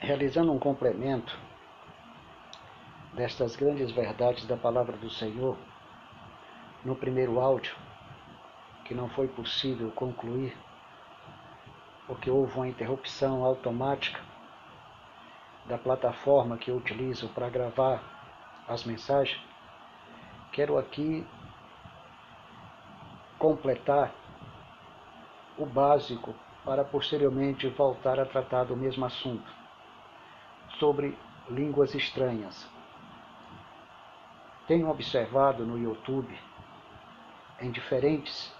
[0.00, 1.36] realizando um complemento
[3.14, 5.56] destas grandes verdades da palavra do Senhor,
[6.84, 7.74] no primeiro áudio,
[8.84, 10.56] que não foi possível concluir,
[12.06, 14.20] porque houve uma interrupção automática
[15.66, 18.02] da plataforma que eu utilizo para gravar
[18.68, 19.40] as mensagens,
[20.52, 21.26] quero aqui
[23.38, 24.12] completar
[25.56, 29.63] o básico para posteriormente voltar a tratar do mesmo assunto,
[30.78, 31.16] sobre
[31.48, 32.66] línguas estranhas.
[34.66, 36.38] Tenho observado no YouTube,
[37.60, 38.52] em diferentes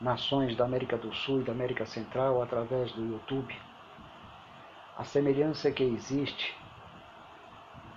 [0.00, 3.54] nações da América do Sul e da América Central, através do YouTube,
[4.96, 6.56] a semelhança que existe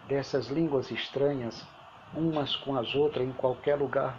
[0.07, 1.65] dessas línguas estranhas,
[2.13, 4.17] umas com as outras, em qualquer lugar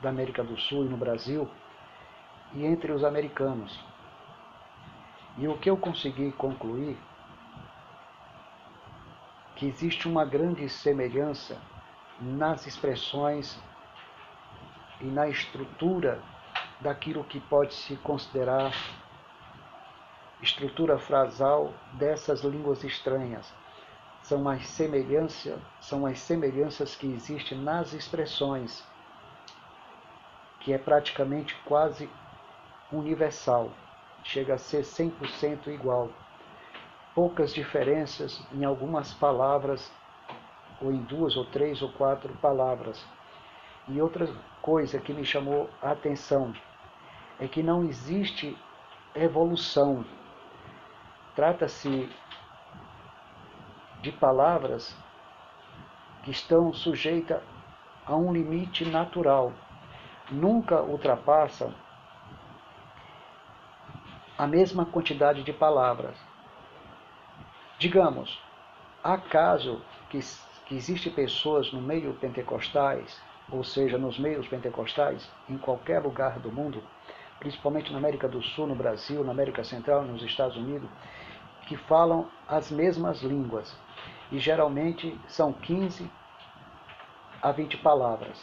[0.00, 1.50] da América do Sul e no Brasil,
[2.54, 3.78] e entre os americanos.
[5.36, 6.96] E o que eu consegui concluir
[9.60, 11.60] que existe uma grande semelhança
[12.18, 13.60] nas expressões
[15.02, 16.22] e na estrutura
[16.80, 18.72] daquilo que pode se considerar
[20.40, 23.52] estrutura frasal dessas línguas estranhas.
[24.22, 28.82] São as semelhanças, são as semelhanças que existem nas expressões,
[30.60, 32.08] que é praticamente quase
[32.90, 33.70] universal,
[34.24, 36.08] chega a ser 100% igual.
[37.14, 39.92] Poucas diferenças em algumas palavras,
[40.80, 43.04] ou em duas ou três ou quatro palavras.
[43.88, 44.28] E outra
[44.62, 46.52] coisa que me chamou a atenção
[47.38, 48.56] é que não existe
[49.14, 50.04] evolução
[51.34, 52.10] Trata-se
[54.02, 54.94] de palavras
[56.24, 57.40] que estão sujeitas
[58.04, 59.52] a um limite natural,
[60.30, 61.72] nunca ultrapassam
[64.36, 66.14] a mesma quantidade de palavras.
[67.80, 68.38] Digamos,
[69.02, 70.20] há caso que,
[70.66, 73.18] que existem pessoas no meio pentecostais,
[73.50, 76.82] ou seja, nos meios pentecostais, em qualquer lugar do mundo,
[77.38, 80.90] principalmente na América do Sul, no Brasil, na América Central, nos Estados Unidos,
[81.66, 83.74] que falam as mesmas línguas
[84.30, 86.06] e geralmente são 15
[87.40, 88.42] a 20 palavras.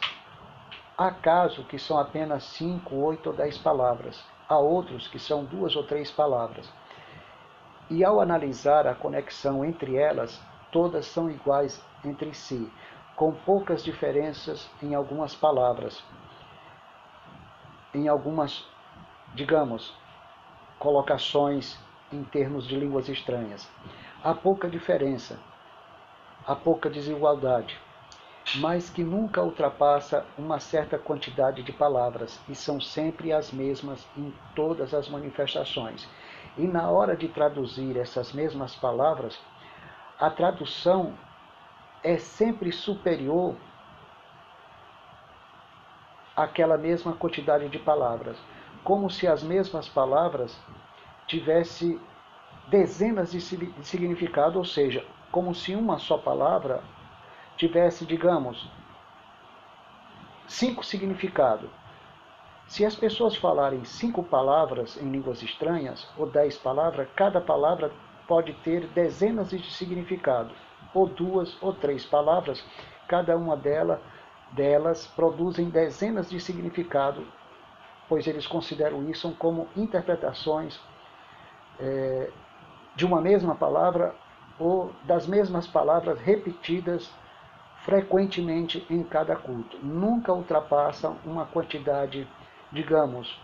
[0.97, 4.19] Há casos que são apenas 5, 8 ou 10 palavras.
[4.49, 6.67] Há outros que são duas ou três palavras.
[7.89, 12.71] E ao analisar a conexão entre elas, todas são iguais entre si,
[13.15, 16.03] com poucas diferenças em algumas palavras,
[17.93, 18.67] em algumas,
[19.33, 19.95] digamos,
[20.77, 21.79] colocações
[22.11, 23.69] em termos de línguas estranhas.
[24.21, 25.39] Há pouca diferença,
[26.45, 27.79] há pouca desigualdade,
[28.55, 34.33] mas que nunca ultrapassa uma certa quantidade de palavras e são sempre as mesmas em
[34.55, 36.07] todas as manifestações.
[36.55, 39.39] E na hora de traduzir essas mesmas palavras,
[40.19, 41.13] a tradução
[42.03, 43.55] é sempre superior
[46.35, 48.37] àquela mesma quantidade de palavras,
[48.83, 50.59] como se as mesmas palavras
[51.25, 51.99] tivesse
[52.67, 56.83] dezenas de significado, ou seja, como se uma só palavra
[57.57, 58.69] tivesse, digamos,
[60.47, 61.69] cinco significados.
[62.67, 67.91] Se as pessoas falarem cinco palavras em línguas estranhas, ou dez palavras, cada palavra
[68.27, 70.55] pode ter dezenas de significados,
[70.93, 72.63] ou duas ou três palavras,
[73.07, 73.99] cada uma delas,
[74.51, 77.25] delas produzem dezenas de significados,
[78.09, 80.79] pois eles consideram isso como interpretações
[81.79, 82.29] é,
[82.95, 84.13] de uma mesma palavra
[84.59, 87.09] ou das mesmas palavras repetidas
[87.83, 89.77] frequentemente em cada culto.
[89.81, 92.27] Nunca ultrapassam uma quantidade,
[92.71, 93.39] digamos,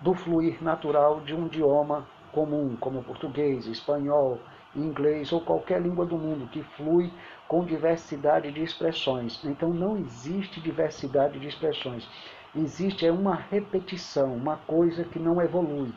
[0.00, 4.38] do fluir natural de um idioma comum, como português, espanhol,
[4.74, 7.12] inglês ou qualquer língua do mundo que flui
[7.46, 9.42] com diversidade de expressões.
[9.44, 12.08] Então não existe diversidade de expressões.
[12.54, 15.92] Existe é uma repetição, uma coisa que não evolui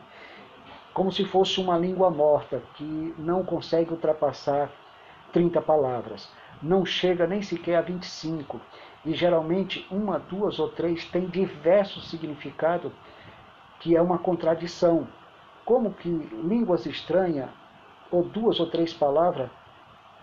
[0.92, 4.70] como se fosse uma língua morta que não consegue ultrapassar
[5.32, 6.28] 30 palavras.
[6.62, 8.60] Não chega nem sequer a 25.
[9.04, 12.92] E geralmente uma, duas ou três tem diversos significados,
[13.80, 15.08] que é uma contradição.
[15.64, 17.50] Como que línguas estranhas,
[18.10, 19.50] ou duas ou três palavras,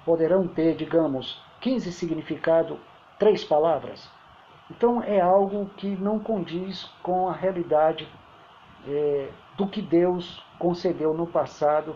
[0.06, 2.78] poderão ter, digamos, 15 significados,
[3.18, 4.10] três palavras?
[4.72, 8.08] Então é algo que não condiz com a realidade
[8.88, 11.96] é, do que Deus concedeu no passado,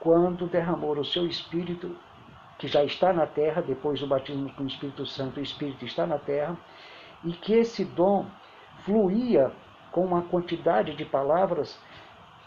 [0.00, 1.96] quando derramou o seu Espírito,
[2.58, 6.06] que já está na terra, depois do batismo com o Espírito Santo, o Espírito está
[6.06, 6.56] na terra,
[7.24, 8.26] e que esse dom
[8.84, 9.52] fluía
[9.90, 11.78] com uma quantidade de palavras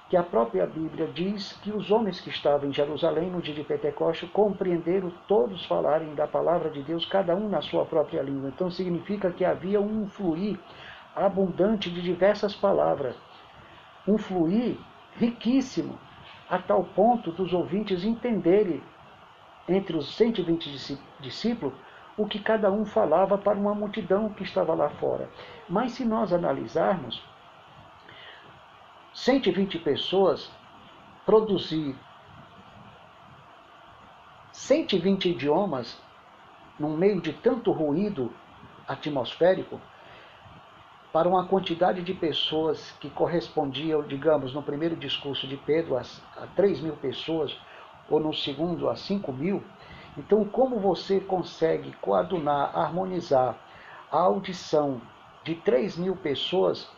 [0.09, 3.63] que a própria Bíblia diz que os homens que estavam em Jerusalém no dia de
[3.63, 8.49] Pentecostes compreenderam todos falarem da palavra de Deus, cada um na sua própria língua.
[8.49, 10.57] Então significa que havia um fluir
[11.13, 13.15] abundante de diversas palavras,
[14.07, 14.77] um fluir
[15.17, 15.97] riquíssimo,
[16.49, 18.81] a tal ponto dos ouvintes entenderem
[19.67, 21.73] entre os 120 discípulos
[22.17, 25.29] o que cada um falava para uma multidão que estava lá fora.
[25.69, 27.23] Mas se nós analisarmos,
[29.13, 30.51] 120 pessoas
[31.25, 31.95] produzir
[34.51, 36.01] 120 idiomas
[36.79, 38.33] no meio de tanto ruído
[38.87, 39.79] atmosférico,
[41.11, 46.01] para uma quantidade de pessoas que correspondiam, digamos, no primeiro discurso de Pedro a,
[46.35, 47.57] a 3 mil pessoas,
[48.09, 49.63] ou no segundo a 5 mil,
[50.17, 53.55] então como você consegue coadunar, harmonizar
[54.11, 55.01] a audição
[55.43, 56.89] de 3 mil pessoas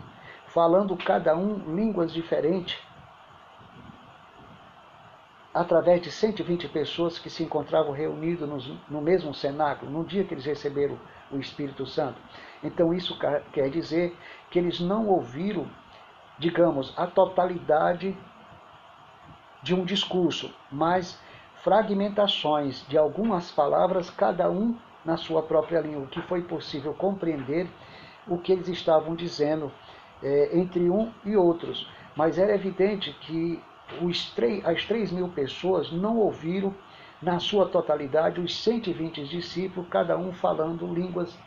[0.48, 2.78] falando cada um línguas diferentes,
[5.54, 8.50] através de 120 pessoas que se encontravam reunidas
[8.90, 10.98] no mesmo cenáculo, no dia que eles receberam
[11.32, 12.20] o Espírito Santo.
[12.64, 13.18] Então, isso
[13.52, 14.16] quer dizer
[14.50, 15.68] que eles não ouviram,
[16.38, 18.18] digamos, a totalidade
[19.62, 21.20] de um discurso, mas
[21.64, 27.68] fragmentações de algumas palavras, cada um na sua própria língua, que foi possível compreender
[28.28, 29.72] o que eles estavam dizendo
[30.22, 31.90] é, entre um e outros.
[32.16, 33.62] Mas era evidente que
[34.02, 34.34] os
[34.64, 36.74] as 3 mil pessoas não ouviram,
[37.22, 41.38] na sua totalidade, os 120 discípulos, cada um falando línguas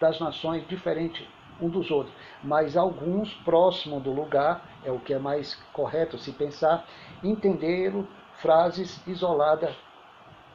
[0.00, 1.24] das nações diferentes
[1.60, 2.14] um dos outros.
[2.42, 6.86] Mas alguns próximos do lugar, é o que é mais correto se pensar,
[7.22, 8.06] entenderam
[8.40, 9.74] frases isoladas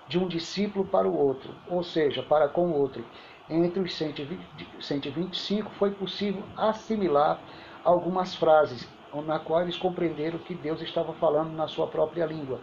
[0.07, 3.03] de um discípulo para o outro, ou seja, para com o outro.
[3.49, 7.39] Entre os 125 foi possível assimilar
[7.83, 8.87] algumas frases
[9.25, 12.59] na qual eles compreenderam que Deus estava falando na sua própria língua,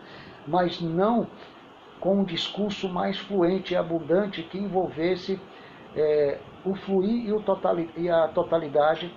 [0.46, 1.26] mas não
[2.00, 5.40] com um discurso mais fluente e abundante que envolvesse
[5.94, 7.42] é, o fluir e, o
[7.96, 9.12] e a totalidade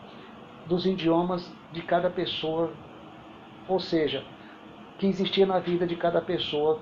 [0.66, 2.72] dos idiomas de cada pessoa,
[3.68, 4.24] ou seja,
[4.98, 6.80] que existia na vida de cada pessoa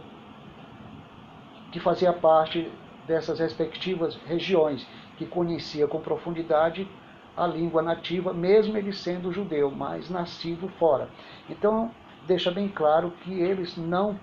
[1.72, 2.72] que fazia parte
[3.08, 4.88] dessas respectivas regiões,
[5.18, 6.88] que conhecia com profundidade
[7.36, 11.10] a língua nativa, mesmo ele sendo judeu, mas nascido fora.
[11.50, 11.92] Então,
[12.28, 14.20] deixa bem claro que eles não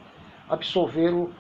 [0.49, 1.31] absorveram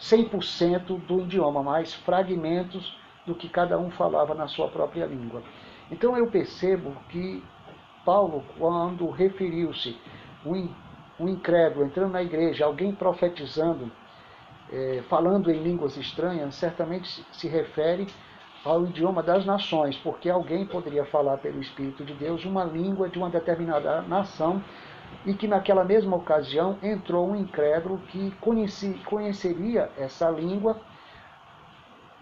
[0.00, 2.96] 100% do idioma, mas fragmentos
[3.26, 5.42] do que cada um falava na sua própria língua.
[5.90, 7.42] Então eu percebo que
[8.04, 9.96] Paulo, quando referiu-se
[10.44, 10.68] um,
[11.20, 13.90] um incrédulo entrando na igreja, alguém profetizando,
[14.72, 18.08] é, falando em línguas estranhas, certamente se refere
[18.64, 23.18] ao idioma das nações, porque alguém poderia falar pelo Espírito de Deus uma língua de
[23.18, 24.62] uma determinada nação
[25.26, 30.80] e que naquela mesma ocasião entrou um incrédulo que conheci, conheceria essa língua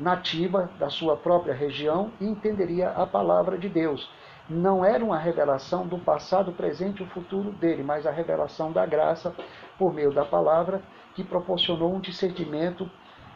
[0.00, 4.10] nativa da sua própria região e entenderia a palavra de Deus.
[4.48, 9.34] Não era uma revelação do passado, presente e futuro dele, mas a revelação da graça
[9.78, 10.82] por meio da palavra
[11.14, 12.90] que proporcionou um discernimento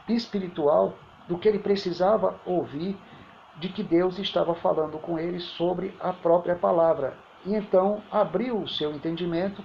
[0.08, 0.94] espiritual
[1.28, 2.96] do que ele precisava ouvir
[3.56, 7.14] de que Deus estava falando com ele sobre a própria palavra.
[7.46, 9.62] E então abriu o seu entendimento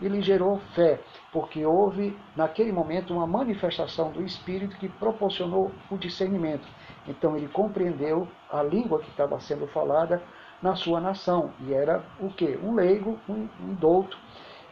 [0.00, 1.00] e lhe gerou fé,
[1.32, 6.66] porque houve naquele momento uma manifestação do Espírito que proporcionou o discernimento.
[7.06, 10.22] Então ele compreendeu a língua que estava sendo falada
[10.62, 12.58] na sua nação, e era o que?
[12.62, 14.18] Um leigo, um, douto,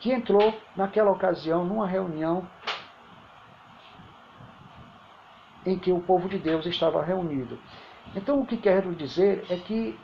[0.01, 2.47] que entrou naquela ocasião numa reunião
[5.65, 7.59] em que o povo de Deus estava reunido.
[8.15, 9.99] Então, o que quero dizer é que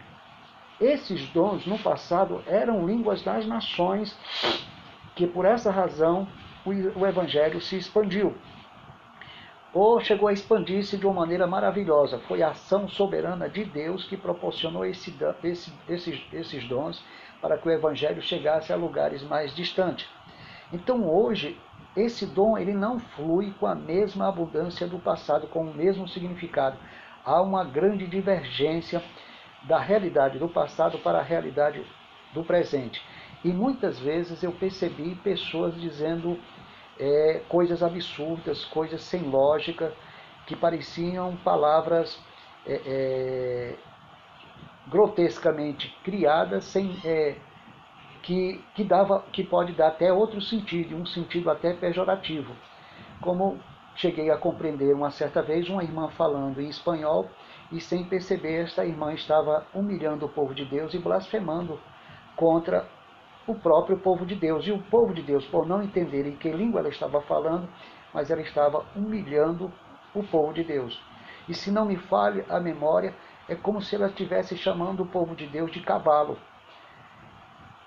[0.80, 4.16] esses dons no passado eram línguas das nações,
[5.14, 6.26] que por essa razão
[6.64, 8.34] o evangelho se expandiu.
[9.74, 12.18] Ou chegou a expandir-se de uma maneira maravilhosa.
[12.28, 17.02] Foi a ação soberana de Deus que proporcionou esse, esse, esses, esses dons
[17.40, 20.08] para que o evangelho chegasse a lugares mais distantes.
[20.72, 21.58] Então hoje
[21.96, 26.76] esse dom ele não flui com a mesma abundância do passado, com o mesmo significado.
[27.24, 29.02] Há uma grande divergência
[29.64, 31.84] da realidade do passado para a realidade
[32.32, 33.02] do presente.
[33.44, 36.38] E muitas vezes eu percebi pessoas dizendo
[36.98, 39.92] é, coisas absurdas, coisas sem lógica,
[40.46, 42.20] que pareciam palavras
[42.66, 43.74] é, é,
[44.86, 47.36] grotescamente criadas, sem, é,
[48.22, 52.54] que, que, dava, que pode dar até outro sentido, um sentido até pejorativo.
[53.20, 53.58] Como
[53.96, 57.28] cheguei a compreender uma certa vez uma irmã falando em espanhol
[57.70, 61.78] e sem perceber esta irmã estava humilhando o povo de Deus e blasfemando
[62.36, 62.86] contra
[63.46, 64.66] o próprio povo de Deus.
[64.66, 67.68] E o povo de Deus, por não entender em que língua ela estava falando,
[68.12, 69.72] mas ela estava humilhando
[70.14, 71.00] o povo de Deus.
[71.48, 73.14] E se não me falhe a memória,
[73.48, 76.38] é como se ela estivesse chamando o povo de Deus de cavalo.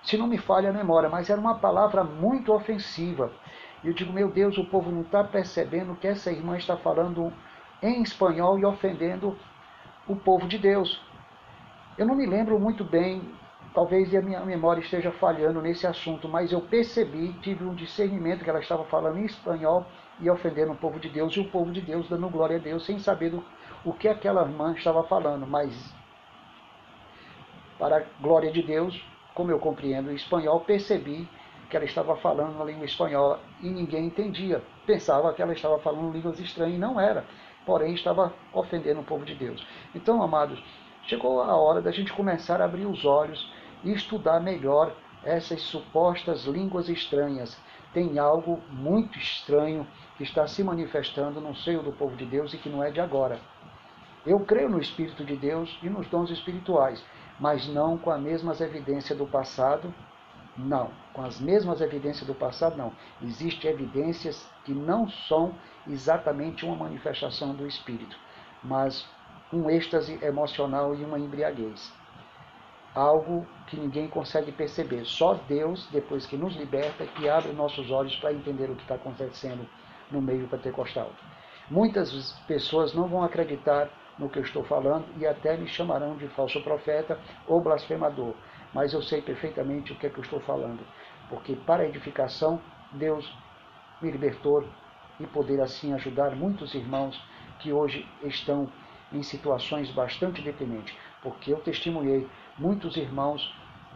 [0.04, 3.32] Se não me falha a memória, mas era uma palavra muito ofensiva.
[3.84, 7.34] E eu digo, meu Deus, o povo não está percebendo que essa irmã está falando
[7.82, 9.38] em espanhol e ofendendo
[10.08, 11.02] o povo de Deus.
[11.98, 13.22] Eu não me lembro muito bem,
[13.76, 18.50] talvez a minha memória esteja falhando nesse assunto, mas eu percebi, tive um discernimento que
[18.50, 19.86] ela estava falando em espanhol
[20.22, 22.86] e ofendendo o povo de Deus, e o povo de Deus dando glória a Deus,
[22.86, 23.44] sem saber do,
[23.84, 25.94] o que aquela irmã estava falando, mas
[27.78, 31.28] para a glória de Deus, como eu compreendo o espanhol, percebi
[31.70, 34.64] que ela estava falando na língua espanhola e ninguém entendia.
[34.86, 37.26] Pensava que ela estava falando línguas estranhas e não era,
[37.66, 39.68] porém estava ofendendo o povo de Deus.
[39.94, 40.64] Então, amados,
[41.04, 43.54] chegou a hora da gente começar a abrir os olhos
[43.84, 47.58] estudar melhor essas supostas línguas estranhas.
[47.94, 52.58] Tem algo muito estranho que está se manifestando no seio do povo de Deus e
[52.58, 53.40] que não é de agora.
[54.26, 57.04] Eu creio no Espírito de Deus e nos dons espirituais,
[57.40, 59.94] mas não com as mesmas evidências do passado,
[60.58, 60.90] não.
[61.14, 62.92] Com as mesmas evidências do passado, não.
[63.22, 65.54] Existem evidências que não são
[65.88, 68.18] exatamente uma manifestação do Espírito,
[68.64, 69.08] mas
[69.54, 71.94] um êxtase emocional e uma embriaguez.
[72.96, 75.04] Algo que ninguém consegue perceber.
[75.06, 78.96] Só Deus, depois que nos liberta, que abre nossos olhos para entender o que está
[78.96, 79.68] acontecendo
[80.10, 81.12] no meio pentecostal.
[81.70, 86.28] Muitas pessoas não vão acreditar no que eu estou falando e até me chamarão de
[86.30, 88.34] falso profeta ou blasfemador.
[88.74, 90.80] Mas eu sei perfeitamente o que é que eu estou falando,
[91.30, 92.62] porque para a edificação
[92.92, 93.30] Deus
[94.02, 94.66] me libertou
[95.20, 97.22] e poder assim ajudar muitos irmãos
[97.60, 98.70] que hoje estão
[99.12, 103.52] em situações bastante deprimentes, porque eu testemunhei muitos irmãos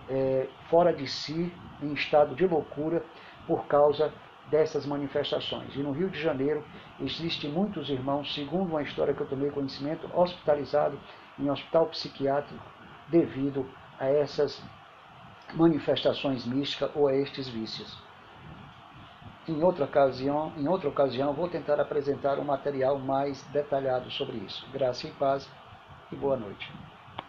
[0.09, 3.03] é, fora de si, em estado de loucura,
[3.45, 4.12] por causa
[4.50, 5.75] dessas manifestações.
[5.75, 6.65] E no Rio de Janeiro
[7.00, 11.00] existem muitos irmãos, segundo uma história que eu tomei conhecimento, hospitalizados
[11.38, 12.65] em hospital psiquiátrico
[13.07, 13.63] devido
[14.00, 14.59] a essas
[15.53, 17.95] manifestações místicas ou a estes vícios.
[19.48, 24.67] Em outra ocasião, em outra ocasião, vou tentar apresentar um material mais detalhado sobre isso.
[24.71, 25.48] Graça e paz
[26.12, 26.71] e boa noite.